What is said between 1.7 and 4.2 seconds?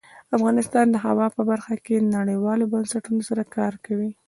کې نړیوالو بنسټونو سره کار کوي.